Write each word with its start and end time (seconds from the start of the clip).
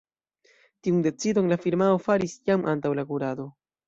Tiun 0.85 1.03
decidon 1.07 1.51
la 1.51 1.57
firmao 1.65 1.99
faris 2.05 2.33
jam 2.51 2.65
antaŭ 2.73 2.93
la 3.01 3.05
kurado. 3.11 3.47